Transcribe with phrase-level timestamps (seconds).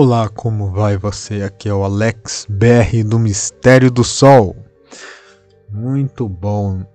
[0.00, 1.42] Olá, como vai você?
[1.42, 4.54] Aqui é o Alex BR do Mistério do Sol.
[5.68, 6.86] Muito bom.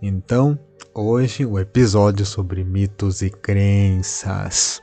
[0.00, 0.58] Então,
[0.94, 4.80] hoje o episódio sobre mitos e crenças.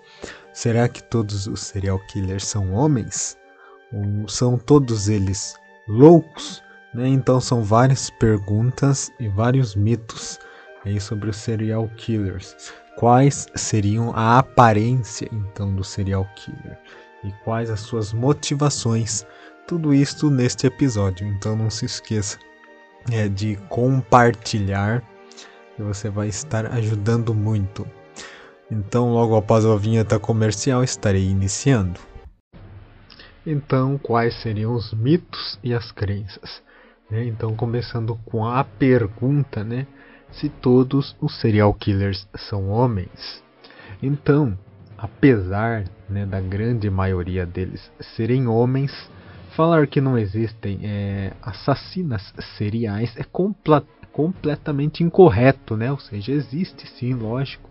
[0.54, 3.36] Será que todos os serial killers são homens?
[3.92, 5.56] Ou são todos eles
[5.88, 6.62] loucos?
[6.94, 7.08] Né?
[7.08, 10.38] Então são várias perguntas e vários mitos
[10.86, 12.56] aí sobre os serial killers.
[13.00, 16.78] Quais seriam a aparência então do serial killer?
[17.26, 19.26] E quais as suas motivações.
[19.68, 22.38] Tudo isso neste episódio, então não se esqueça
[23.12, 25.04] é, de compartilhar,
[25.76, 27.86] que você vai estar ajudando muito.
[28.70, 32.00] Então, logo após a vinheta comercial, estarei iniciando.
[33.46, 36.64] Então, quais seriam os mitos e as crenças?
[37.10, 37.26] Né?
[37.26, 39.86] Então, começando com a pergunta, né?
[40.32, 43.44] Se todos os serial killers são homens.
[44.02, 44.58] Então,
[45.06, 48.92] apesar né, da grande maioria deles serem homens,
[49.56, 53.24] falar que não existem é, assassinas seriais é
[54.12, 55.92] completamente incorreto, né?
[55.92, 57.70] Ou seja, existe sim, lógico,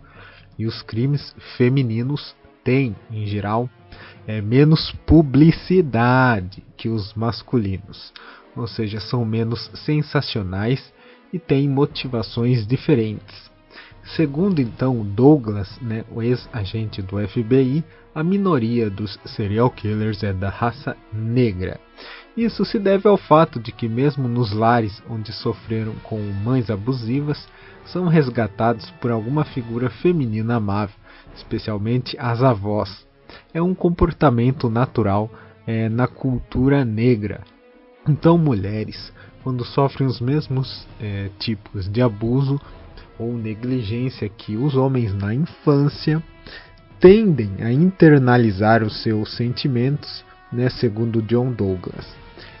[0.57, 3.69] e os crimes femininos têm, em geral,
[4.25, 8.13] é, menos publicidade que os masculinos,
[8.55, 10.93] ou seja, são menos sensacionais
[11.33, 13.51] e têm motivações diferentes.
[14.05, 20.49] Segundo então Douglas, né, o ex-agente do FBI, a minoria dos serial killers é da
[20.49, 21.79] raça negra.
[22.37, 27.47] Isso se deve ao fato de que, mesmo nos lares onde sofreram com mães abusivas,
[27.85, 30.95] são resgatados por alguma figura feminina amável,
[31.35, 33.07] especialmente as avós.
[33.53, 35.31] É um comportamento natural
[35.65, 37.41] é, na cultura negra.
[38.07, 39.11] Então, mulheres,
[39.43, 42.59] quando sofrem os mesmos é, tipos de abuso,
[43.17, 46.21] ou negligência que os homens na infância
[46.99, 52.05] tendem a internalizar os seus sentimentos, né, segundo John Douglas.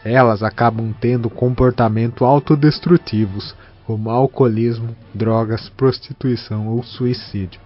[0.03, 7.59] Elas acabam tendo comportamento autodestrutivos, como alcoolismo, drogas, prostituição ou suicídio.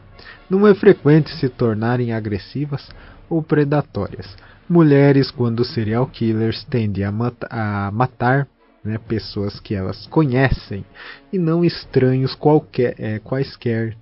[0.49, 2.89] Não é frequente se tornarem agressivas
[3.29, 4.27] ou predatórias.
[4.67, 8.47] Mulheres, quando serial killers, tendem a, mat a matar
[8.89, 10.83] né, pessoas que elas conhecem
[11.31, 13.95] e não estranhos qualquer, é, quaisquer.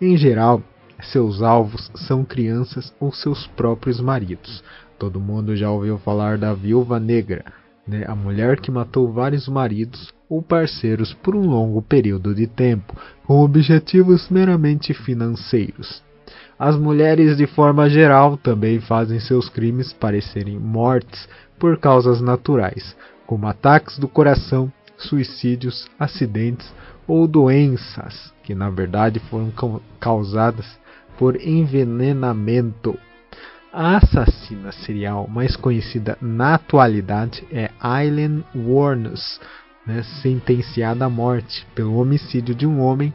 [0.00, 0.60] Em geral,
[1.00, 4.62] seus alvos são crianças ou seus próprios maridos.
[4.98, 7.44] Todo mundo já ouviu falar da viúva negra,
[7.86, 12.96] né, a mulher que matou vários maridos ou parceiros por um longo período de tempo,
[13.26, 16.02] com objetivos meramente financeiros.
[16.58, 21.28] As mulheres, de forma geral, também fazem seus crimes parecerem mortes
[21.58, 22.96] por causas naturais,
[23.26, 26.72] como ataques do coração, suicídios, acidentes
[27.06, 29.52] ou doenças que na verdade foram
[29.98, 30.78] causadas
[31.18, 32.96] por envenenamento.
[33.72, 39.40] A assassina serial mais conhecida na atualidade é Aileen Wuornos,
[39.84, 43.12] né, sentenciada à morte pelo homicídio de um homem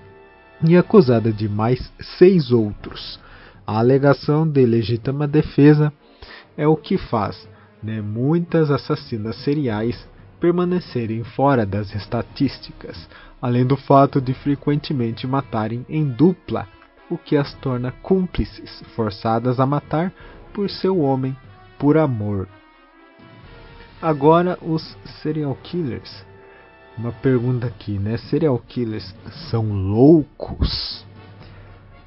[0.67, 3.19] e acusada de mais seis outros.
[3.65, 5.93] A alegação de legítima defesa
[6.57, 7.47] é o que faz
[7.81, 10.07] né, muitas assassinas seriais
[10.39, 13.09] permanecerem fora das estatísticas,
[13.41, 16.67] além do fato de frequentemente matarem em dupla,
[17.09, 20.13] o que as torna cúmplices, forçadas a matar
[20.53, 21.35] por seu homem
[21.77, 22.47] por amor.
[24.01, 26.25] Agora os serial killers.
[26.97, 28.17] Uma pergunta aqui, né?
[28.17, 29.15] Serial killers
[29.49, 31.05] são loucos?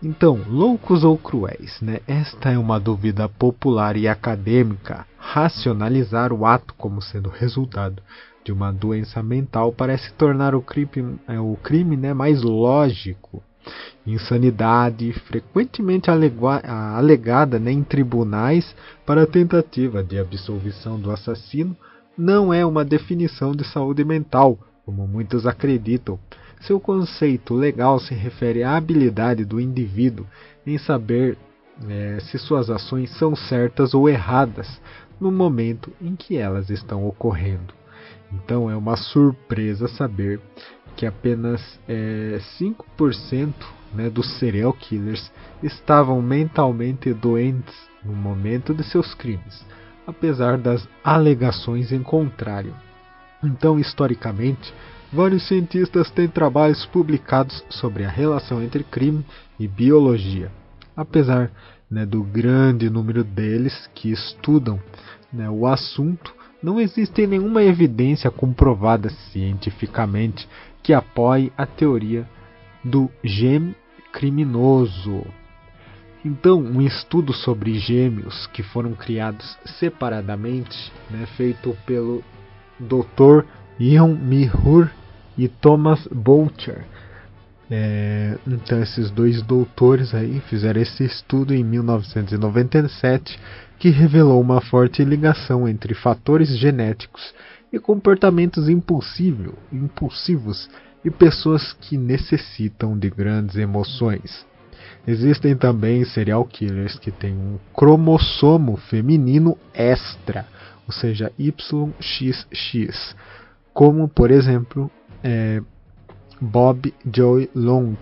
[0.03, 1.81] Então, loucos ou cruéis?
[1.81, 2.01] Né?
[2.09, 5.07] Esta é uma dúvida popular e acadêmica.
[5.17, 8.03] Racionalizar o ato como sendo resultado
[8.45, 13.41] de uma doença mental parece tornar o crime, é, o crime né, mais lógico.
[14.05, 18.75] Insanidade, frequentemente alegada né, em tribunais
[19.07, 21.77] para tentativa de absolvição do assassino,
[22.19, 26.19] não é uma definição de saúde mental, como muitos acreditam.
[26.67, 30.27] Seu conceito legal se refere à habilidade do indivíduo
[30.67, 31.37] em saber
[31.89, 34.81] é, se suas ações são certas ou erradas
[35.21, 37.75] no momento em que elas estão ocorrendo.
[38.33, 40.41] Então é uma surpresa saber
[40.97, 43.53] que apenas é, 5%
[43.93, 45.33] né, dos serial killers
[45.63, 49.65] estavam mentalmente doentes no momento de seus crimes,
[50.07, 52.75] apesar das alegações em contrário.
[53.43, 54.73] Então, historicamente,
[55.13, 59.23] Vários cientistas têm trabalhos publicados sobre a relação entre crime
[59.61, 60.51] e biologia.
[60.97, 61.51] Apesar
[61.91, 64.81] né, do grande número deles que estudam
[65.31, 70.49] né, o assunto, não existe nenhuma evidência comprovada cientificamente
[70.83, 72.27] que apoie a teoria
[72.83, 73.77] do gene
[74.13, 75.27] criminoso.
[76.25, 82.25] Então, um estudo sobre gêmeos que foram criados separadamente, né, feito pelo
[82.81, 83.45] Dr.
[83.79, 84.91] Ian Mihur
[85.37, 86.85] e Thomas Boucher.
[87.71, 93.39] É, então, esses dois doutores aí fizeram esse estudo em 1997
[93.79, 97.33] que revelou uma forte ligação entre fatores genéticos
[97.73, 100.69] e comportamentos impulsivos
[101.05, 104.45] e pessoas que necessitam de grandes emoções.
[105.07, 110.47] Existem também serial killers que têm um cromossomo feminino extra,
[110.87, 113.17] ou seja, YXX,
[113.73, 114.91] como por exemplo
[115.23, 115.61] é,
[116.41, 117.95] Bob Joy Long,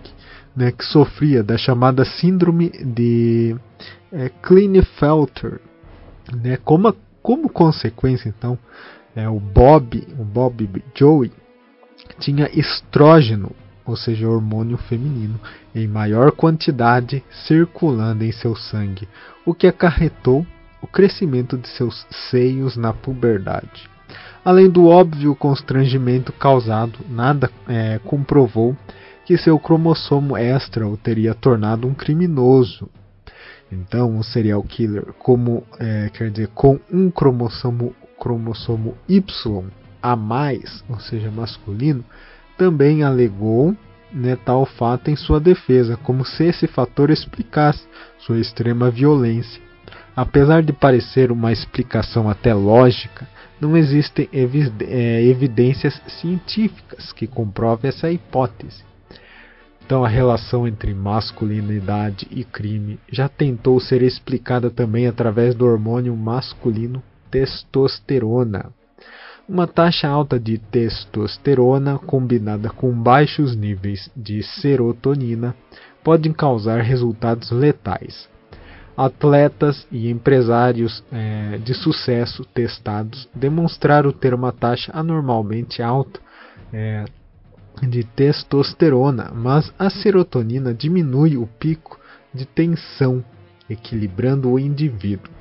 [0.57, 3.57] né, que sofria da chamada síndrome de
[4.13, 5.61] é, Klinefelter.
[6.33, 8.59] Né, como, como consequência, então,
[9.15, 11.33] é, o Bob, o Bob Joey,
[12.19, 13.53] tinha estrógeno
[13.91, 15.41] ou seja, hormônio feminino,
[15.75, 19.09] em maior quantidade circulando em seu sangue,
[19.45, 20.47] o que acarretou
[20.81, 23.91] o crescimento de seus seios na puberdade.
[24.45, 28.77] Além do óbvio constrangimento causado, nada é, comprovou
[29.27, 32.89] que seu cromossomo extra o teria tornado um criminoso.
[33.71, 39.65] Então, um serial killer, como é, quer dizer, com um cromossomo, cromossomo Y
[40.03, 42.05] a mais, ou seja, masculino,
[42.57, 43.77] também alegou
[44.13, 47.87] né, tal fato em sua defesa, como se esse fator explicasse
[48.19, 49.63] sua extrema violência.
[50.15, 53.29] Apesar de parecer uma explicação até lógica,
[53.61, 58.83] não existem é, evidências científicas que comprovem essa hipótese.
[59.85, 66.17] Então, a relação entre masculinidade e crime já tentou ser explicada também através do hormônio
[66.17, 68.73] masculino testosterona.
[69.49, 75.57] Uma taxa alta de testosterona combinada com baixos níveis de serotonina
[76.05, 78.29] podem causar resultados letais.
[79.03, 86.21] Atletas e empresários é, de sucesso testados demonstraram ter uma taxa anormalmente alta
[86.71, 87.07] é,
[87.81, 91.99] de testosterona, mas a serotonina diminui o pico
[92.35, 93.25] de tensão,
[93.71, 95.33] equilibrando o indivíduo.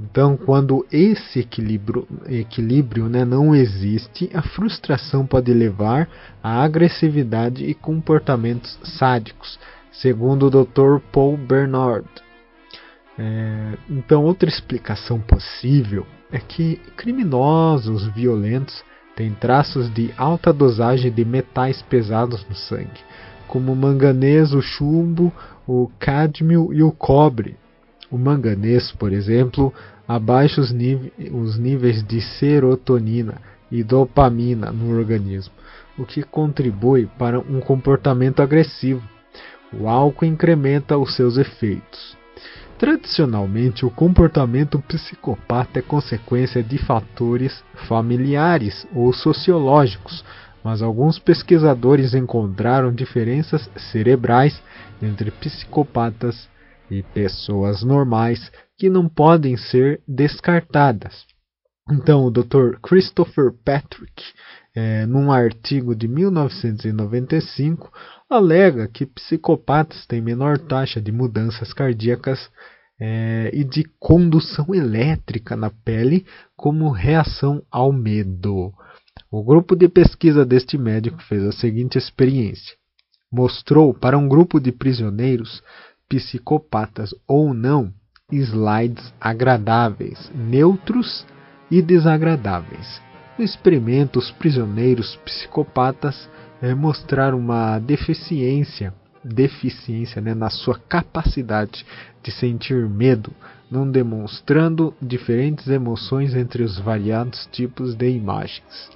[0.00, 6.08] Então, quando esse equilíbrio, equilíbrio né, não existe, a frustração pode levar
[6.42, 9.58] à agressividade e comportamentos sádicos,
[9.92, 10.98] segundo o Dr.
[11.12, 12.25] Paul Bernard.
[13.18, 18.84] É, então, outra explicação possível é que criminosos violentos
[19.14, 23.00] têm traços de alta dosagem de metais pesados no sangue,
[23.48, 25.32] como o manganês, o chumbo,
[25.66, 27.56] o cádmio e o cobre,
[28.10, 29.72] o manganês, por exemplo,
[30.06, 30.70] abaixa os,
[31.32, 33.40] os níveis de serotonina
[33.70, 35.54] e dopamina no organismo,
[35.98, 39.02] o que contribui para um comportamento agressivo.
[39.72, 42.15] O álcool incrementa os seus efeitos.
[42.78, 50.22] Tradicionalmente, o comportamento psicopata é consequência de fatores familiares ou sociológicos,
[50.62, 54.62] mas alguns pesquisadores encontraram diferenças cerebrais
[55.00, 56.48] entre psicopatas
[56.90, 61.24] e pessoas normais que não podem ser descartadas.
[61.90, 62.78] Então, o Dr.
[62.82, 64.22] Christopher Patrick,
[64.74, 67.90] é, num artigo de 1995,
[68.28, 72.50] alega que psicopatas têm menor taxa de mudanças cardíacas
[73.00, 76.26] é, e de condução elétrica na pele
[76.56, 78.72] como reação ao medo.
[79.30, 82.74] O grupo de pesquisa deste médico fez a seguinte experiência:
[83.30, 85.62] mostrou para um grupo de prisioneiros
[86.08, 87.92] psicopatas ou não,
[88.30, 91.26] slides agradáveis, neutros
[91.70, 93.00] e desagradáveis.
[93.38, 96.28] No experimento, os prisioneiros psicopatas
[96.60, 98.92] é, mostraram uma deficiência,
[99.24, 101.84] deficiência né, na sua capacidade
[102.22, 103.32] de sentir medo,
[103.70, 108.90] não demonstrando diferentes emoções entre os variados tipos de imagens.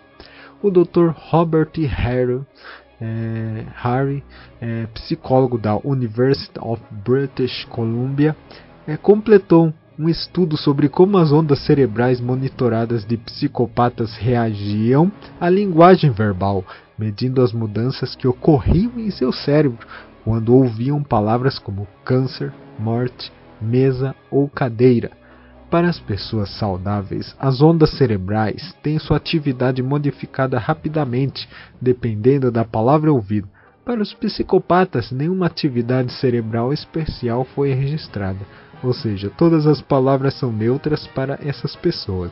[0.63, 1.11] O Dr.
[1.15, 2.41] Robert Harry
[3.01, 4.23] é, Harry,
[4.61, 8.37] é, psicólogo da University of British Columbia,
[8.87, 16.11] é, completou um estudo sobre como as ondas cerebrais monitoradas de psicopatas reagiam à linguagem
[16.11, 16.65] verbal,
[17.01, 19.87] medindo as mudanças que ocorriam em seu cérebro
[20.23, 25.11] quando ouviam palavras como câncer, morte, mesa ou cadeira.
[25.71, 31.49] Para as pessoas saudáveis, as ondas cerebrais têm sua atividade modificada rapidamente,
[31.81, 33.49] dependendo da palavra ouvida.
[33.83, 38.41] Para os psicopatas, nenhuma atividade cerebral especial foi registrada,
[38.83, 42.31] ou seja, todas as palavras são neutras para essas pessoas.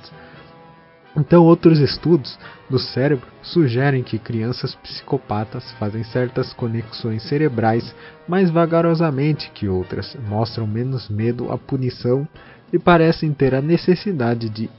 [1.17, 2.39] Então, outros estudos
[2.69, 7.95] do cérebro sugerem que crianças psicopatas fazem certas conexões cerebrais
[8.29, 12.29] mais vagarosamente que outras, mostram menos medo à punição
[12.73, 14.71] e parecem ter a necessidade de,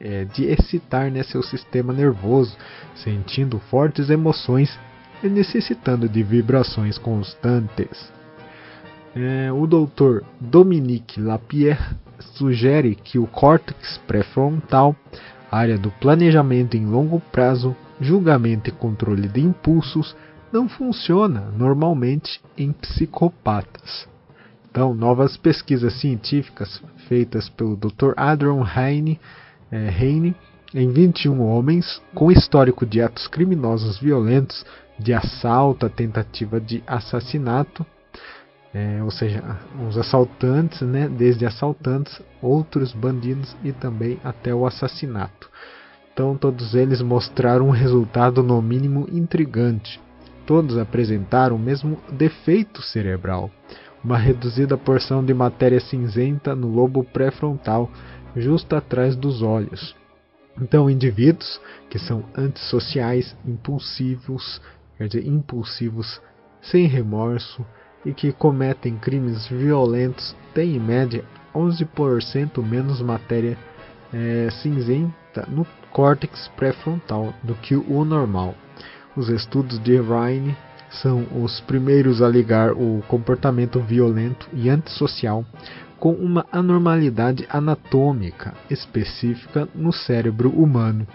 [0.00, 2.56] é, de excitar né, seu sistema nervoso,
[2.94, 4.78] sentindo fortes emoções
[5.22, 8.12] e necessitando de vibrações constantes.
[9.16, 10.24] É, o Dr.
[10.40, 11.96] Dominique Lapierre
[12.34, 14.96] sugere que o córtex pré-frontal,
[15.50, 20.16] área do planejamento em longo prazo, julgamento e controle de impulsos,
[20.52, 24.08] não funciona normalmente em psicopatas.
[24.70, 28.12] Então, novas pesquisas científicas feitas pelo Dr.
[28.16, 29.20] Adrian Heine,
[29.70, 30.34] é, Heine
[30.74, 34.66] em 21 homens com histórico de atos criminosos violentos,
[34.98, 37.86] de assalto, tentativa de assassinato,
[38.74, 39.42] é, ou seja,
[39.88, 45.48] os assaltantes, né, desde assaltantes, outros bandidos e também até o assassinato.
[46.12, 50.00] Então, todos eles mostraram um resultado no mínimo intrigante.
[50.44, 53.50] Todos apresentaram o mesmo defeito cerebral
[54.04, 57.90] uma reduzida porção de matéria cinzenta no lobo pré-frontal,
[58.36, 59.96] justo atrás dos olhos.
[60.60, 64.60] Então, indivíduos que são antissociais, impulsivos,
[64.98, 66.20] quer dizer, impulsivos,
[66.60, 67.64] sem remorso
[68.04, 73.56] e que cometem crimes violentos têm, em média, 11% menos matéria
[74.12, 78.54] é, cinzenta no córtex pré-frontal do que o normal.
[79.16, 80.54] Os estudos de Ryan
[81.02, 85.44] são os primeiros a ligar o comportamento violento e antissocial
[85.98, 91.06] com uma anormalidade anatômica específica no cérebro humano.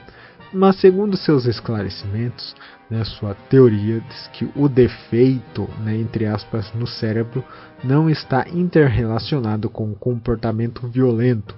[0.51, 2.55] Mas, segundo seus esclarecimentos,
[2.89, 7.43] né, sua teoria diz que o defeito, né, entre aspas, no cérebro
[7.83, 11.55] não está interrelacionado com o comportamento violento,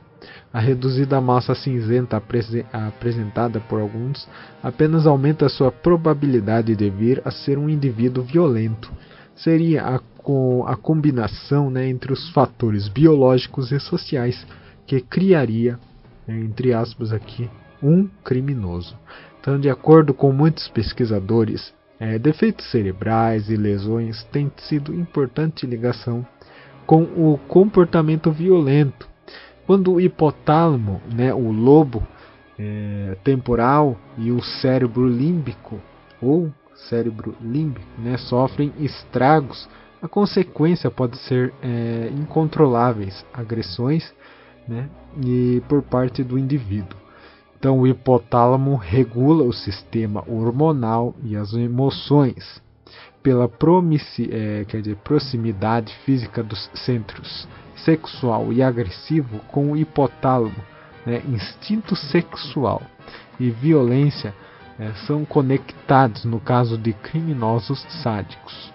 [0.53, 2.21] a reduzida massa cinzenta
[2.74, 4.27] apresentada por alguns
[4.62, 8.91] apenas aumenta sua probabilidade de vir a ser um indivíduo violento.
[9.36, 9.95] Seria a,
[10.67, 14.45] a combinação né, entre os fatores biológicos e sociais
[14.86, 15.79] que criaria,
[16.27, 17.50] né, entre aspas aqui,
[17.81, 18.97] um criminoso.
[19.39, 26.25] Então, de acordo com muitos pesquisadores, é, defeitos cerebrais e lesões têm sido importante ligação
[26.85, 29.11] com o comportamento violento
[29.71, 32.05] quando o hipotálamo, né, o lobo
[32.59, 35.79] é, temporal e o cérebro límbico
[36.21, 36.51] ou
[36.89, 39.69] cérebro límbico né, sofrem estragos,
[40.01, 44.13] a consequência pode ser é, incontroláveis agressões
[44.67, 44.89] né,
[45.23, 47.00] e por parte do indivíduo.
[47.62, 52.60] Então, o hipotálamo regula o sistema hormonal e as emoções
[53.22, 53.48] pela
[54.32, 60.56] é, dizer, proximidade física dos centros sexual e agressivo com o hipotálamo,
[61.06, 62.82] né, instinto sexual
[63.39, 64.34] e violência
[64.80, 68.74] é, são conectados no caso de criminosos sádicos.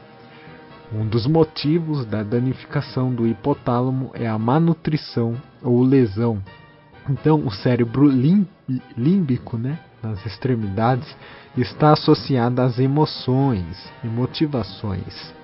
[0.92, 6.40] Um dos motivos da danificação do hipotálamo é a malnutrição ou lesão.
[7.08, 8.08] Então, o cérebro
[8.96, 11.16] límbico, né, nas extremidades,
[11.56, 15.34] está associado às emoções e motivações.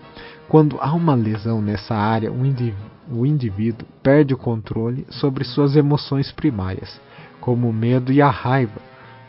[0.48, 5.76] Quando há uma lesão nessa área, o indivíduo, o indivíduo perde o controle sobre suas
[5.76, 7.00] emoções primárias,
[7.40, 8.80] como o medo e a raiva.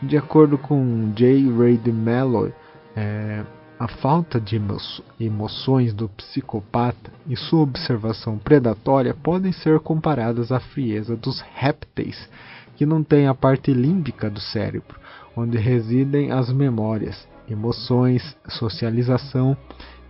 [0.02, 1.50] De acordo com J.
[1.56, 2.52] Ray DeMello,
[2.94, 3.42] é,
[3.78, 4.76] a falta de emo
[5.18, 12.28] emoções do psicopata e sua observação predatória podem ser comparadas à frieza dos répteis,
[12.76, 14.98] que não têm a parte límbica do cérebro,
[15.36, 19.56] onde residem as memórias, emoções, socialização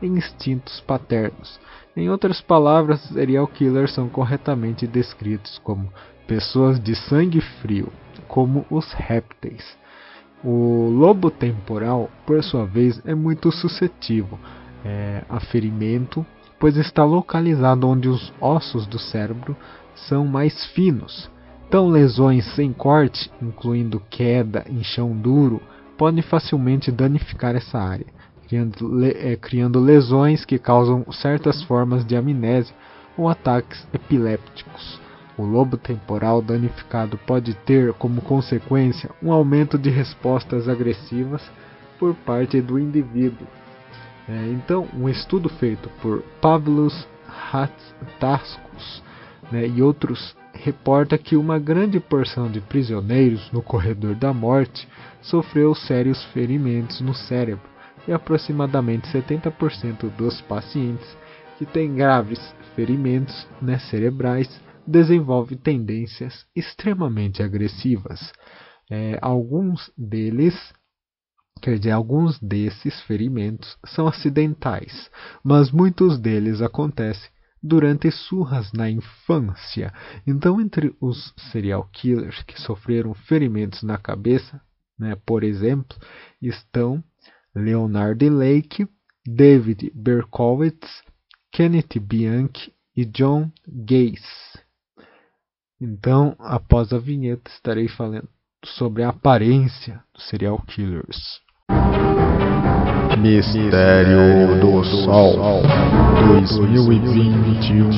[0.02, 1.58] e instintos paternos.
[1.96, 5.92] Em outras palavras, serial killers são corretamente descritos como
[6.26, 7.90] pessoas de sangue frio,
[8.28, 9.64] como os répteis.
[10.44, 14.38] O lobo temporal, por sua vez, é muito suscetível
[14.84, 16.24] é, a ferimento,
[16.60, 19.56] pois está localizado onde os ossos do cérebro
[19.94, 21.30] são mais finos.
[21.66, 25.62] Então, lesões sem corte, incluindo queda em chão duro,
[25.96, 28.06] podem facilmente danificar essa área
[28.54, 32.74] criando, é, criando lesões que causam certas formas de amnésia
[33.16, 35.00] ou ataques epilépticos.
[35.36, 41.42] O lobo temporal danificado pode ter como consequência um aumento de respostas agressivas
[41.98, 43.46] por parte do indivíduo.
[44.28, 47.06] É, então, um estudo feito por Pavlos
[47.52, 49.02] Hatstaskus
[49.50, 54.88] né, e outros reporta que uma grande porção de prisioneiros no corredor da morte
[55.20, 57.68] sofreu sérios ferimentos no cérebro
[58.06, 61.06] e aproximadamente 70% dos pacientes
[61.58, 62.40] que têm graves
[62.74, 64.48] ferimentos né, cerebrais
[64.86, 68.32] desenvolvem tendências extremamente agressivas.
[68.90, 70.54] é, alguns deles
[71.62, 75.10] Quer dizer, alguns desses ferimentos são acidentais,
[75.42, 77.30] mas muitos deles acontecem
[77.62, 79.90] durante surras na infância.
[80.26, 84.60] Então, entre os serial killers que sofreram ferimentos na cabeça,
[84.98, 85.96] né, por exemplo,
[86.42, 87.02] estão
[87.54, 88.86] Leonard Lake,
[89.26, 91.02] David Berkowitz,
[91.50, 94.63] Kenneth Bianchi e John Gaze.
[95.86, 98.26] Então, após a vinheta, estarei falando
[98.64, 101.42] sobre a aparência dos serial killers.
[103.18, 105.62] Mistério do Sol
[106.38, 107.90] 2021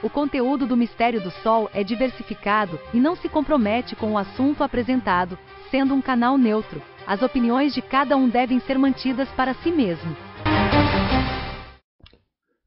[0.00, 4.62] O conteúdo do Mistério do Sol é diversificado e não se compromete com o assunto
[4.62, 5.36] apresentado,
[5.72, 6.80] sendo um canal neutro.
[7.06, 10.16] As opiniões de cada um devem ser mantidas para si mesmo.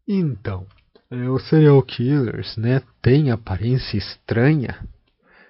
[0.07, 0.67] Então,
[1.33, 4.87] os serial killers, né, têm aparência estranha.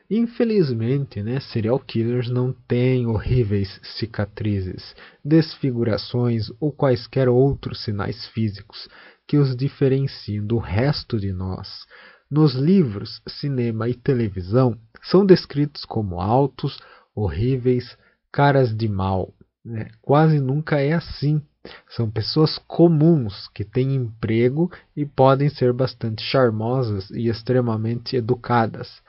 [0.09, 8.87] Infelizmente, né, serial killers não têm horríveis cicatrizes, desfigurações ou quaisquer outros sinais físicos
[9.27, 11.85] que os diferenciem do resto de nós.
[12.31, 16.79] Nos livros, cinema e televisão, são descritos como altos,
[17.13, 17.97] horríveis,
[18.37, 19.33] caras de mal.
[19.65, 19.87] Né?
[19.99, 21.41] Quase nunca é assim.
[21.89, 29.01] São pessoas comuns que têm emprego e podem ser bastante charmosas e extremamente educadas.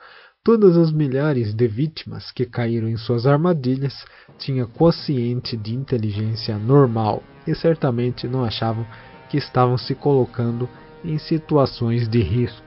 [0.43, 4.03] Todas as milhares de vítimas que caíram em suas armadilhas
[4.39, 8.83] tinham consciente de inteligência normal e certamente não achavam
[9.29, 10.67] que estavam se colocando
[11.05, 12.65] em situações de risco.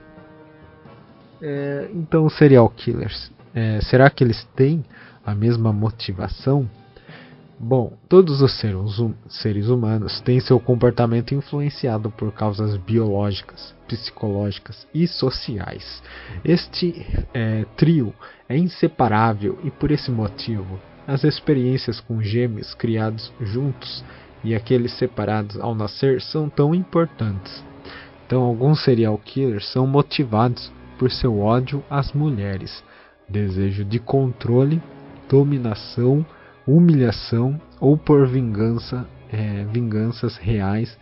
[1.41, 4.85] É, então, serial killers, é, será que eles têm
[5.25, 6.69] a mesma motivação?
[7.59, 8.59] Bom, todos os
[9.29, 16.03] seres humanos têm seu comportamento influenciado por causas biológicas, psicológicas e sociais.
[16.43, 18.13] Este é, trio
[18.49, 24.03] é inseparável e, por esse motivo, as experiências com gêmeos criados juntos
[24.43, 27.63] e aqueles separados ao nascer são tão importantes.
[28.25, 32.83] Então, alguns serial killers são motivados por seu ódio às mulheres,
[33.29, 34.81] desejo de controle,
[35.33, 36.23] dominação
[36.67, 40.97] humilhação ou por vingança, é, vinganças reais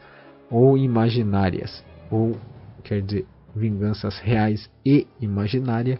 [0.50, 2.38] ou imaginárias, ou
[2.84, 6.00] quer dizer, vinganças reais e imaginárias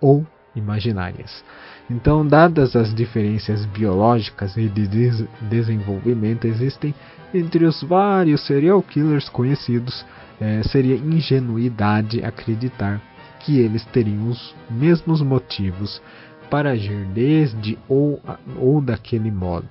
[0.00, 1.44] ou imaginárias.
[1.88, 6.92] Então, dadas as diferenças biológicas e de des desenvolvimento existem
[7.32, 10.04] entre os vários serial killers conhecidos,
[10.40, 13.00] é, seria ingenuidade acreditar
[13.40, 16.02] que eles teriam os mesmos motivos
[16.50, 18.20] para agir desde ou,
[18.56, 19.68] ou daquele modo.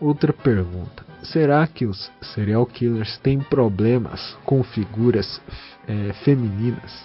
[0.00, 5.40] Outra pergunta: será que os serial killers têm problemas com figuras
[5.86, 7.04] é, femininas?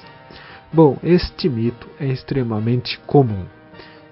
[0.73, 3.45] Bom, este mito é extremamente comum.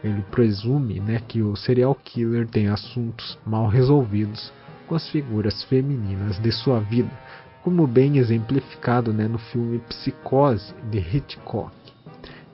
[0.04, 4.54] Ele presume né, que o serial killer tem assuntos mal resolvidos
[4.88, 7.10] com as figuras femininas de sua vida,
[7.64, 11.85] como bem exemplificado né, no filme Psicose de Hitchcock.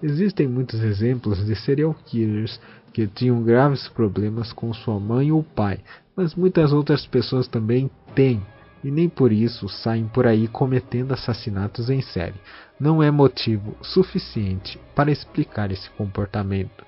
[0.01, 2.59] Existem muitos exemplos de serial killers
[2.91, 5.79] que tinham graves problemas com sua mãe ou pai,
[6.15, 8.41] mas muitas outras pessoas também têm,
[8.83, 12.39] e nem por isso saem por aí cometendo assassinatos em série.
[12.79, 16.83] Não é motivo suficiente para explicar esse comportamento.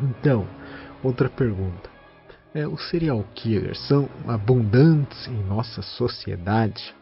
[0.00, 0.46] Então,
[1.02, 1.90] outra pergunta.
[2.54, 6.94] É, os serial killers são abundantes em nossa sociedade?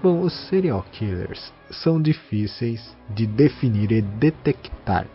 [0.00, 5.08] Bom, os serial killers são difíceis de definir e detectar.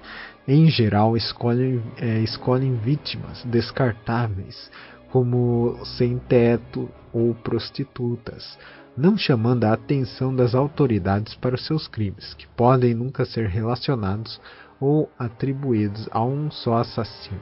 [0.46, 4.70] Em geral, escolhem, é, escolhem vítimas descartáveis,
[5.10, 8.60] como sem teto ou prostitutas,
[8.98, 14.42] não chamando a atenção das autoridades para os seus crimes, que podem nunca ser relacionados
[14.82, 17.40] ou atribuídos a um só assassino.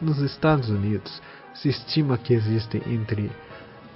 [0.00, 1.20] Nos Estados Unidos,
[1.52, 3.30] se estima que existem entre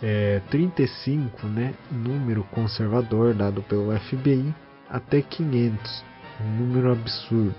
[0.03, 4.55] é, 35, né, número conservador dado pelo FBI,
[4.89, 6.05] até 500,
[6.41, 7.55] um número absurdo.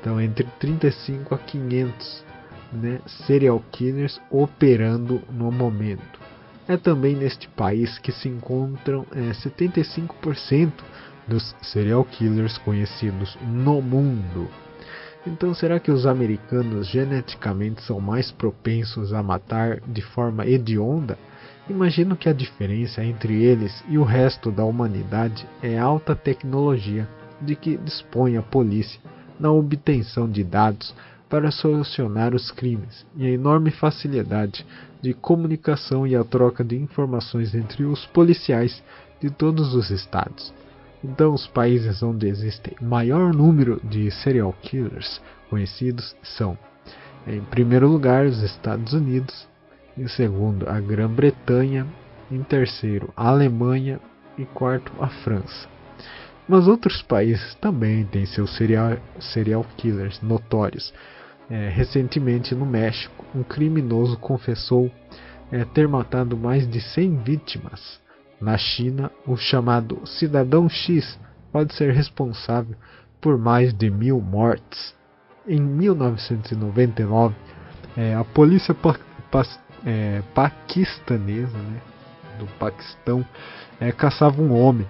[0.00, 2.24] Então, entre 35 a 500
[2.72, 6.20] né, serial killers operando no momento.
[6.66, 10.72] É também neste país que se encontram é, 75%
[11.26, 14.48] dos serial killers conhecidos no mundo.
[15.26, 21.18] Então, será que os americanos geneticamente são mais propensos a matar de forma hedionda?
[21.68, 27.08] Imagino que a diferença entre eles e o resto da humanidade é a alta tecnologia
[27.40, 29.00] de que dispõe a polícia
[29.40, 30.94] na obtenção de dados
[31.28, 34.64] para solucionar os crimes e a enorme facilidade
[35.00, 38.82] de comunicação e a troca de informações entre os policiais
[39.18, 40.52] de todos os estados.
[41.02, 46.58] Então, os países onde existe maior número de serial killers conhecidos são,
[47.26, 49.46] em primeiro lugar, os Estados Unidos,
[49.96, 51.86] em segundo, a Grã-Bretanha,
[52.30, 54.00] em terceiro, a Alemanha
[54.36, 55.68] e quarto, a França.
[56.48, 60.92] Mas outros países também têm seus serial, serial killers notórios.
[61.48, 64.90] É, recentemente, no México, um criminoso confessou
[65.50, 68.00] é, ter matado mais de 100 vítimas.
[68.40, 71.18] Na China, o chamado Cidadão X
[71.52, 72.76] pode ser responsável
[73.20, 74.94] por mais de mil mortes.
[75.46, 77.34] Em 1999,
[77.96, 78.98] é, a polícia pa
[79.30, 79.42] pa
[79.84, 81.80] é, paquistanesa né,
[82.38, 83.24] do Paquistão
[83.80, 84.86] é, caçava um homem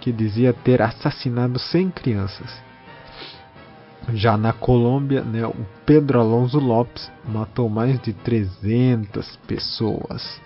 [0.00, 2.68] que dizia ter assassinado 100 crianças.
[4.14, 10.40] Já na Colômbia, né, o Pedro Alonso Lopes matou mais de 300 pessoas.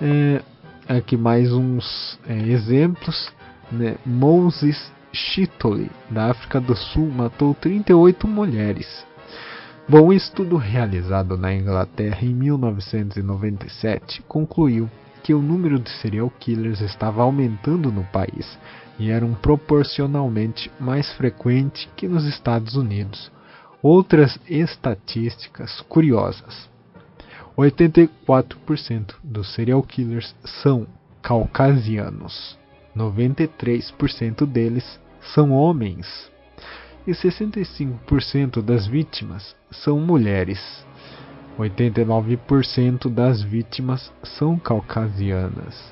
[0.00, 0.42] É,
[0.88, 3.32] aqui mais uns é, exemplos.
[3.70, 9.07] Né, Moses Chitole, da África do Sul, matou 38 mulheres.
[9.90, 14.90] Bom, um estudo realizado na Inglaterra em 1997 concluiu
[15.22, 18.58] que o número de serial killers estava aumentando no país
[18.98, 23.32] e eram proporcionalmente mais frequente que nos Estados Unidos.
[23.82, 26.68] Outras estatísticas curiosas:
[27.56, 30.86] 84% dos serial killers são
[31.22, 32.58] caucasianos,
[32.94, 35.00] 93% deles
[35.32, 36.30] são homens
[37.08, 40.84] e 65% das vítimas são mulheres.
[41.58, 45.90] 89% das vítimas são caucasianas.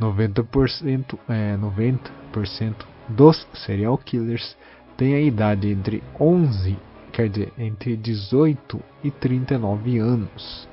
[0.00, 2.74] 90%, é, 90%
[3.08, 4.56] dos serial killers
[4.96, 6.76] têm a idade entre 11,
[7.12, 10.68] quer dizer, entre 18 e 39 anos.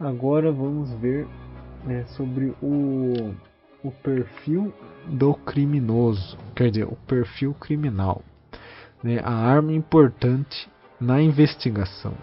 [0.00, 1.28] Agora vamos ver
[1.84, 3.34] né, sobre o,
[3.84, 4.72] o perfil
[5.06, 8.22] do criminoso, quer dizer, o perfil criminal,
[9.02, 10.68] né, a arma importante
[11.00, 12.14] na investigação.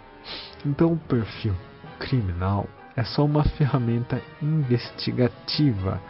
[0.65, 1.53] Então, o perfil
[1.99, 6.01] criminal é só uma ferramenta investigativa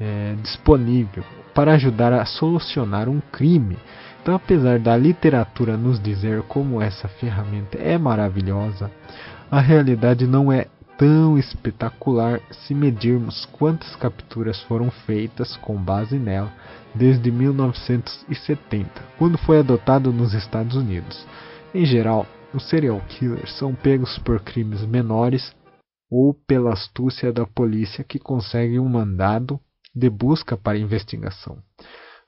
[0.00, 3.76] é, disponível para ajudar a solucionar um crime.
[4.22, 8.90] Então, apesar da literatura nos dizer como essa ferramenta é maravilhosa,
[9.50, 10.66] a realidade não é
[11.00, 16.52] tão espetacular se medirmos quantas capturas foram feitas com base nela
[16.94, 21.26] desde 1970, quando foi adotado nos Estados Unidos.
[21.74, 25.56] Em geral, os serial killers são pegos por crimes menores
[26.10, 29.58] ou pela astúcia da polícia que consegue um mandado
[29.94, 31.62] de busca para investigação.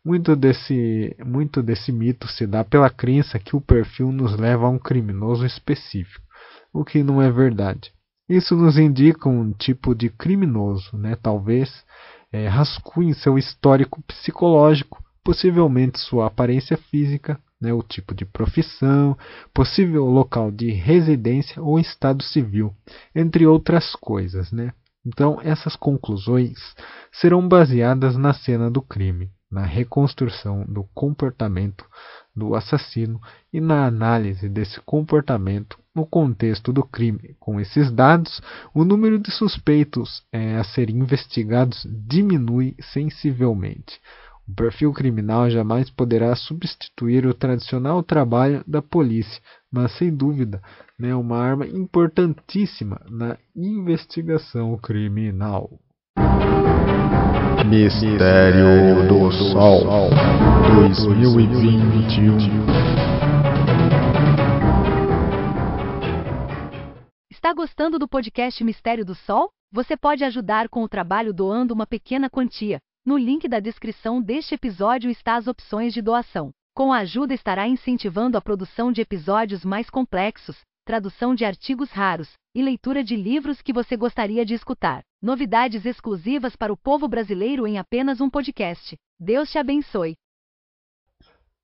[0.03, 4.71] Muito desse, muito desse mito se dá pela crença que o perfil nos leva a
[4.71, 6.25] um criminoso específico,
[6.73, 7.93] o que não é verdade.
[8.33, 11.17] Isso nos indica um tipo de criminoso, né?
[11.23, 11.85] talvez
[12.33, 19.17] é, rascunhe seu histórico psicológico, possivelmente sua aparência física, né, o tipo de profissão,
[19.53, 22.75] possível local de residência ou estado civil,
[23.15, 24.51] entre outras coisas.
[24.51, 24.73] Né?
[25.05, 26.57] Então, essas conclusões
[27.13, 31.85] serão baseadas na cena do crime, na reconstrução do comportamento
[32.35, 33.21] do assassino
[33.53, 37.37] e na análise desse comportamento no contexto do crime.
[37.39, 38.41] Com esses dados,
[38.75, 44.01] o número de suspeitos é, a serem investigados diminui sensivelmente.
[44.49, 49.41] O perfil criminal jamais poderá substituir o tradicional trabalho da polícia,
[49.71, 50.61] mas sem dúvida
[50.99, 55.79] é né, uma arma importantíssima na investigação criminal.
[57.65, 60.11] Mistério do Sol
[60.83, 62.39] 2021
[67.31, 69.51] Está gostando do podcast Mistério do Sol?
[69.71, 72.79] Você pode ajudar com o trabalho doando uma pequena quantia.
[73.07, 76.51] No link da descrição deste episódio está as opções de doação.
[76.75, 82.33] Com a ajuda estará incentivando a produção de episódios mais complexos, tradução de artigos raros
[82.55, 85.03] e leitura de livros que você gostaria de escutar.
[85.23, 88.97] Novidades exclusivas para o povo brasileiro em apenas um podcast.
[89.21, 90.17] Deus te abençoe.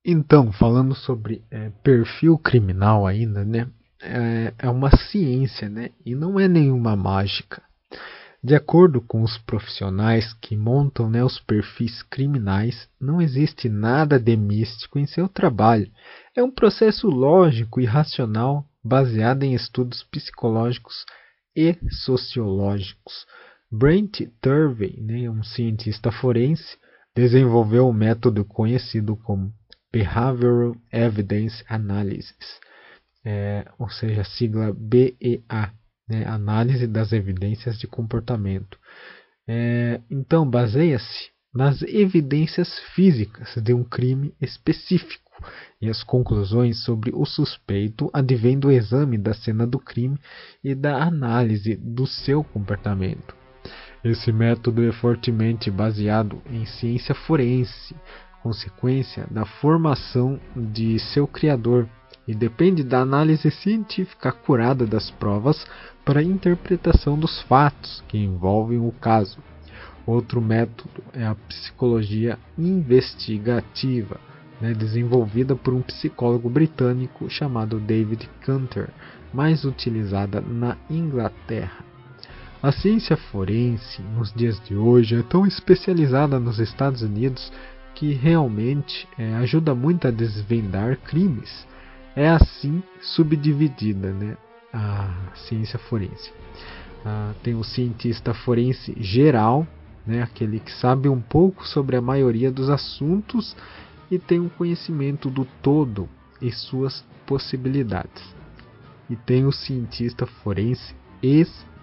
[0.05, 3.69] Então, falando sobre é, perfil criminal ainda, né?
[4.01, 5.89] É, é uma ciência, né?
[6.05, 7.61] E não é nenhuma mágica.
[8.41, 14.37] De acordo com os profissionais que montam né, os perfis criminais, não existe nada de
[14.37, 15.91] místico em seu trabalho.
[16.33, 21.05] É um processo lógico e racional baseado em estudos psicológicos
[21.53, 23.27] e sociológicos.
[23.71, 26.77] Brent Turvey, né, um cientista forense,
[27.15, 29.53] desenvolveu um método conhecido como
[29.91, 32.59] Behavioral Evidence Analysis
[33.25, 35.73] é, ou seja, a sigla BEA,
[36.07, 38.77] né, Análise das Evidências de Comportamento.
[39.47, 45.29] É, então, baseia-se nas evidências físicas de um crime específico
[45.81, 50.19] e as conclusões sobre o suspeito advêm do exame da cena do crime
[50.63, 53.38] e da análise do seu comportamento.
[54.03, 57.93] Esse método é fortemente baseado em ciência forense,
[58.41, 61.87] consequência da formação de seu criador,
[62.25, 65.65] e depende da análise científica acurada das provas
[66.05, 69.39] para a interpretação dos fatos que envolvem o caso.
[70.05, 74.19] Outro método é a psicologia investigativa,
[74.61, 78.89] né, desenvolvida por um psicólogo britânico chamado David Cantor,
[79.33, 81.88] mais utilizada na Inglaterra.
[82.61, 87.51] A ciência forense, nos dias de hoje, é tão especializada nos Estados Unidos
[87.95, 91.67] que realmente é, ajuda muito a desvendar crimes
[92.19, 94.37] é assim subdividida né,
[94.73, 96.33] a ciência forense.
[97.05, 99.65] Ah, tem o cientista forense geral,
[100.05, 103.55] né, aquele que sabe um pouco sobre a maioria dos assuntos
[104.11, 106.09] e tem um conhecimento do todo
[106.41, 108.23] e suas possibilidades.
[109.09, 110.93] E tem o cientista forense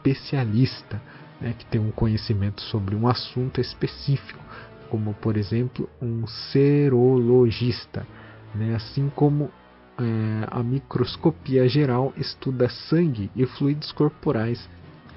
[0.06, 1.00] especialista,
[1.40, 4.40] né, que tem um conhecimento sobre um assunto específico,
[4.88, 8.06] como por exemplo um serologista,
[8.54, 9.50] né, assim como
[9.98, 10.02] é,
[10.48, 14.68] a microscopia geral estuda sangue e fluidos corporais.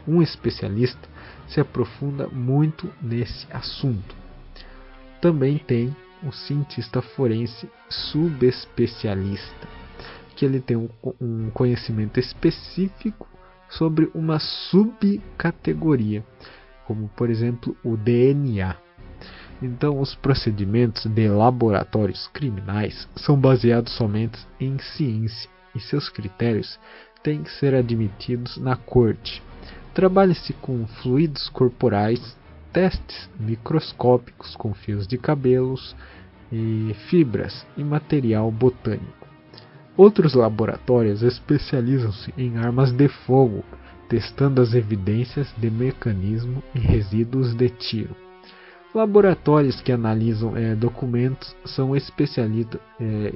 [0.08, 1.08] Um especialista
[1.48, 4.16] se aprofunda muito nesse assunto.
[5.22, 9.68] Também tem o cientista forense subespecialista,
[10.36, 10.90] que ele tem um,
[11.22, 13.29] um conhecimento específico
[13.70, 16.24] sobre uma subcategoria,
[16.86, 18.76] como por exemplo o DNA.
[19.62, 26.80] Então, os procedimentos de laboratórios criminais são baseados somente em ciência e seus critérios
[27.22, 29.44] têm que ser admitidos na corte.
[29.94, 32.38] Trabalha-se com fluidos corporais,
[32.72, 35.96] testes microscópicos com fios de cabelos
[36.52, 39.19] e fibras e material botânico.
[40.00, 43.66] Outros laboratórios especializam-se em armas de fogo,
[44.08, 48.16] testando as evidências de mecanismo e resíduos de tiro.
[48.96, 52.00] Laboratórios que analisam é, documentos são é,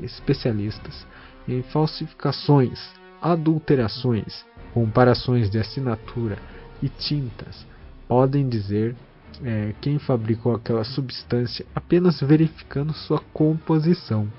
[0.03, 1.05] especialistas
[1.49, 2.79] em falsificações,
[3.21, 6.37] adulterações, comparações de assinatura
[6.81, 7.67] e tintas.
[8.07, 8.95] Podem dizer
[9.43, 14.31] é, quem fabricou aquela substância apenas verificando sua composição.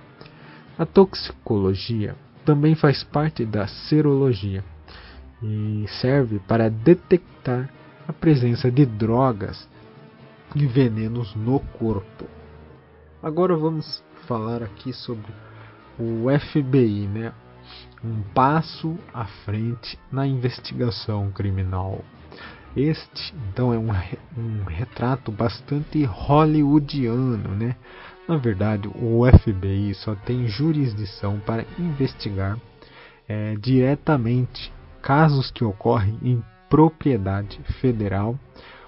[0.77, 4.65] A toxicologia também faz parte da serologia
[5.41, 7.71] e serve para detectar
[8.09, 9.69] a presença de drogas
[10.55, 12.27] e venenos no corpo.
[13.23, 15.33] Agora vamos falar aqui sobre
[15.99, 17.33] o FBI, né?
[18.05, 22.05] Um passo à frente na investigação criminal.
[22.77, 23.91] Este, então, é um,
[24.37, 27.77] um retrato bastante hollywoodiano, né?
[28.27, 32.59] Na verdade, o FBI só tem jurisdição para investigar
[33.29, 38.39] é, diretamente casos que ocorrem em propriedade federal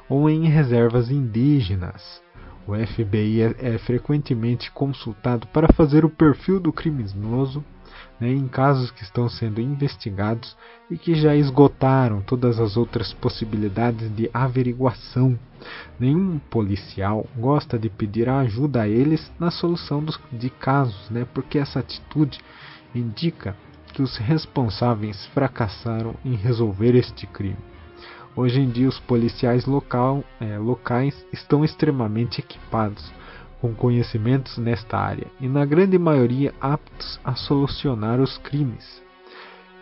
[0.09, 2.23] ou em reservas indígenas.
[2.67, 7.63] O FBI é, é frequentemente consultado para fazer o perfil do criminoso
[8.21, 10.57] né, em casos que estão sendo investigados
[10.91, 15.39] e que já esgotaram todas as outras possibilidades de averiguação.
[15.99, 21.59] Nenhum policial gosta de pedir ajuda a eles na solução dos, de casos, né, porque
[21.59, 22.39] essa atitude
[22.95, 23.57] indica
[23.93, 27.57] que os responsáveis fracassaram em resolver este crime.
[28.35, 33.11] Hoje em dia, os policiais local, é, locais estão extremamente equipados
[33.67, 39.03] com conhecimentos nesta área e, na grande maioria, aptos a solucionar os crimes.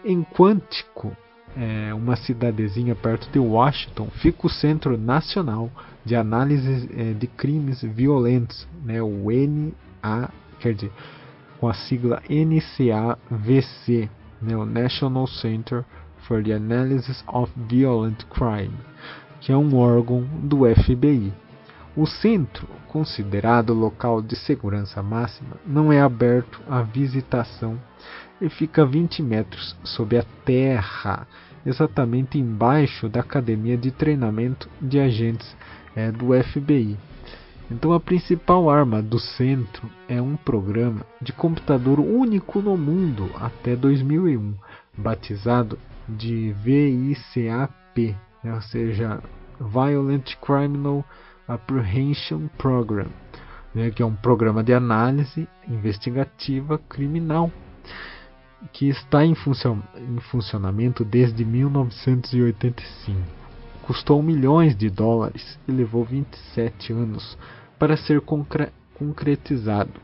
[0.02, 1.14] Em Quantico,
[1.54, 5.70] é, uma cidadezinha perto de Washington, fica o Centro Nacional
[6.02, 10.92] de Análise é, de Crimes Violentos, né, o NA, quer dizer,
[11.60, 14.08] com a sigla NCAVC,
[14.40, 15.84] né, o National Center
[16.26, 18.74] for the Analysis of Violent Crime,
[19.42, 21.32] que é um órgão do FBI.
[21.96, 27.78] O centro, considerado local de segurança máxima, não é aberto à visitação
[28.40, 31.24] e fica a 20 metros sob a terra,
[31.64, 35.57] exatamente embaixo da academia de treinamento de agentes
[35.94, 36.98] é, do FBI.
[37.70, 43.76] Então, a principal arma do centro é um programa de computador único no mundo até
[43.76, 44.54] 2001,
[44.98, 45.78] batizado
[46.09, 48.52] de VICAP, né?
[48.52, 49.22] ou seja,
[49.61, 51.04] Violent Criminal
[51.46, 53.09] Apprehension Program,
[53.74, 53.90] né?
[53.90, 57.50] que é um programa de análise investigativa criminal.
[58.72, 63.20] que está em, funcion em funcionamento desde 1985.
[63.83, 67.37] Custou milhões de dólares e levou 27 anos
[67.78, 70.00] para ser concre concretizado.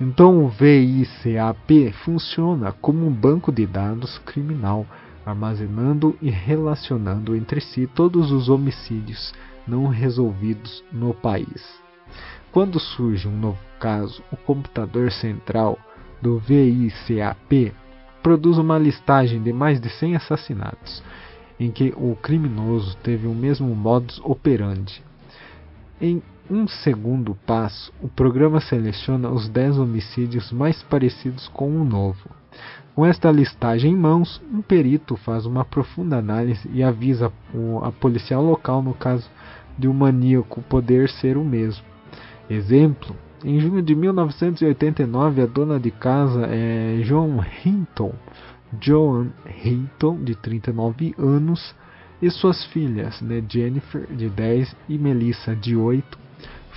[0.00, 4.86] Então o VICAP funciona como um banco de dados criminal,
[5.26, 9.34] armazenando e relacionando entre si todos os homicídios
[9.68, 11.78] não resolvidos no país.
[12.50, 15.78] Quando surge um novo caso, o computador central
[16.20, 17.72] do VICAP
[18.22, 21.02] produz uma listagem de mais de 100 assassinatos,
[21.60, 25.02] em que o criminoso teve o mesmo modus operandi.
[26.00, 32.30] Em um segundo passo, o programa seleciona os 10 homicídios mais parecidos com um novo.
[32.94, 37.30] Com esta listagem em mãos, um perito faz uma profunda análise e avisa
[37.82, 39.28] a policial local no caso
[39.78, 41.84] de um maníaco poder ser o mesmo.
[42.50, 43.14] Exemplo:
[43.44, 48.12] em junho de 1989, a dona de casa é Joan Hinton,
[48.80, 49.28] Joan
[49.64, 51.74] Hinton, de 39 anos,
[52.20, 56.18] e suas filhas, né, Jennifer, de 10 e Melissa, de 8,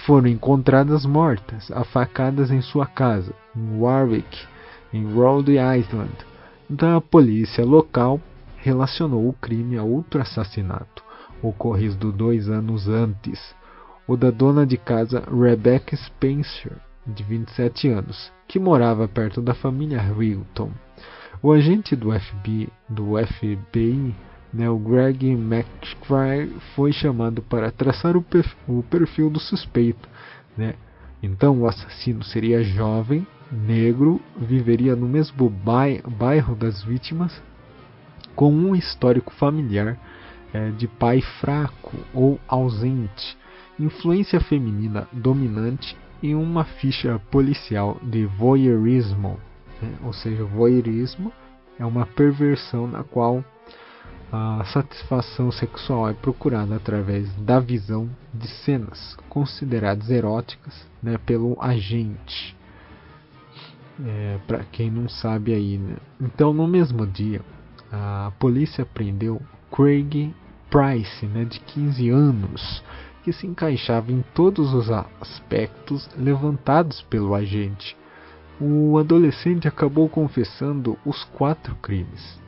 [0.06, 4.38] foram encontradas mortas, afacadas em sua casa, em Warwick,
[4.94, 6.14] em Rhode Island.
[6.70, 8.20] Então a polícia local
[8.58, 11.04] relacionou o crime a outro assassinato,
[11.42, 13.56] ocorrido dois anos antes,
[14.08, 16.74] o da dona de casa Rebecca Spencer,
[17.06, 20.72] de 27 anos, que morava perto da família Wilton.
[21.42, 24.16] O agente do FBI, do FBI
[24.54, 30.08] né, o Greg McCray, foi chamado para traçar o, perfil, o perfil do suspeito.
[30.58, 30.76] Né?
[31.24, 37.42] Então, o assassino seria jovem, negro, viveria no mesmo bairro das vítimas,
[38.36, 39.98] com um histórico familiar
[40.54, 43.38] é, de pai fraco ou ausente,
[43.80, 49.40] influência feminina dominante e uma ficha policial de voyeurismo,
[49.82, 49.94] né?
[50.04, 51.32] ou seja, voyeurismo
[51.80, 53.44] é uma perversão na qual
[54.32, 62.56] a satisfação sexual é procurada através da visão de cenas consideradas eróticas né, pelo agente.
[64.04, 65.98] É, Para quem não sabe aí, né?
[66.20, 67.42] então no mesmo dia
[67.92, 70.34] a polícia prendeu Craig
[70.72, 72.84] Price, né, de 15 anos,
[73.24, 77.96] que se encaixava em todos os aspectos levantados pelo agente.
[78.60, 82.40] O adolescente acabou confessando os quatro crimes.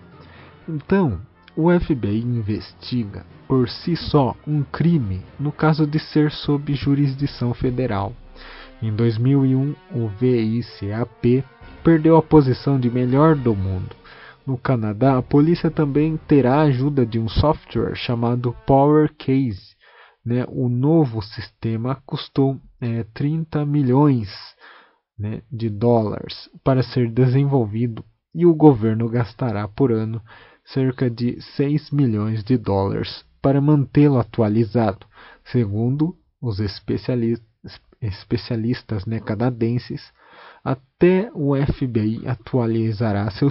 [0.68, 1.20] Então,
[1.56, 8.14] o FBI investiga por si só um crime no caso de ser sob jurisdição federal.
[8.82, 11.44] Em 2001, o VICAP
[11.84, 13.96] perdeu a posição de melhor do mundo.
[14.46, 19.74] No Canadá, a polícia também terá a ajuda de um software chamado Power Case,
[20.26, 24.30] né, o novo sistema custou é, 30 milhões
[25.18, 28.04] né, de dólares para ser desenvolvido
[28.34, 30.22] e o governo gastará por ano
[30.66, 35.06] cerca de 6 milhões de dólares para mantê-lo atualizado,
[35.52, 37.46] segundo os especialistas,
[38.02, 40.02] especialistas né, canadenses.
[40.64, 43.50] Até o FBI atualizará seu,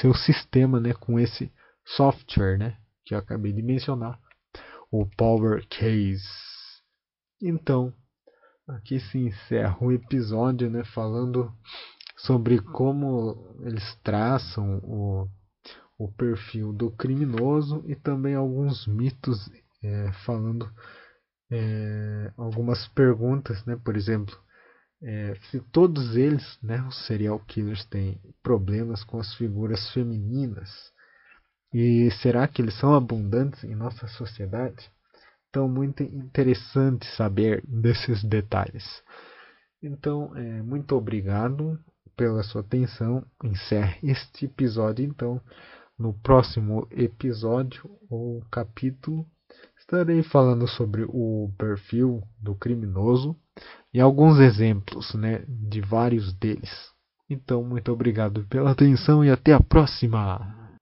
[0.00, 1.52] seu sistema né, com esse
[1.84, 4.18] software né, que eu acabei de mencionar
[4.90, 6.24] o Power Case.
[7.42, 7.92] Então,
[8.66, 11.52] aqui se encerra o episódio, né, falando
[12.16, 15.28] sobre como eles traçam o,
[15.98, 19.50] o perfil do criminoso e também alguns mitos,
[19.82, 20.68] é, falando
[21.50, 24.36] é, algumas perguntas, né, por exemplo,
[25.02, 30.70] é, se todos eles, né, os serial killers têm problemas com as figuras femininas,
[31.72, 34.90] e será que eles são abundantes em nossa sociedade?
[35.50, 38.84] Então, muito interessante saber desses detalhes.
[39.82, 41.78] Então, é, muito obrigado
[42.16, 43.24] pela sua atenção.
[43.44, 45.04] Encerre este episódio.
[45.04, 45.40] Então,
[45.98, 49.26] no próximo episódio ou capítulo,
[49.78, 53.36] estarei falando sobre o perfil do criminoso
[53.92, 56.70] e alguns exemplos né, de vários deles.
[57.30, 60.67] Então, muito obrigado pela atenção e até a próxima!